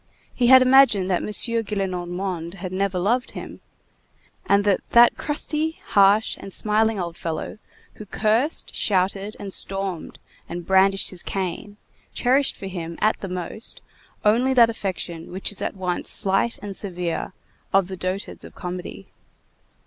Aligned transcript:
He 0.33 0.47
had 0.47 0.63
imagined 0.63 1.11
that 1.11 1.21
M. 1.21 1.27
Gillenormand 1.29 2.55
had 2.55 2.71
never 2.71 2.97
loved 2.97 3.31
him, 3.33 3.61
and 4.47 4.63
that 4.63 4.79
that 4.89 5.15
crusty, 5.15 5.79
harsh, 5.89 6.37
and 6.39 6.51
smiling 6.51 6.99
old 6.99 7.15
fellow 7.17 7.59
who 7.93 8.07
cursed, 8.07 8.73
shouted, 8.73 9.35
and 9.39 9.53
stormed 9.53 10.17
and 10.49 10.65
brandished 10.65 11.11
his 11.11 11.21
cane, 11.21 11.77
cherished 12.15 12.55
for 12.55 12.65
him, 12.65 12.97
at 12.99 13.19
the 13.19 13.27
most, 13.29 13.79
only 14.25 14.55
that 14.55 14.71
affection, 14.71 15.31
which 15.31 15.51
is 15.51 15.61
at 15.61 15.75
once 15.77 16.09
slight 16.09 16.57
and 16.63 16.75
severe, 16.75 17.33
of 17.71 17.87
the 17.87 17.95
dotards 17.95 18.43
of 18.43 18.55
comedy. 18.55 19.05